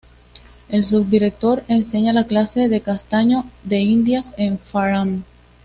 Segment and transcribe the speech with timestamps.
[0.67, 5.25] El subdirector enseña la clase de Castaño de Indias en Farnham.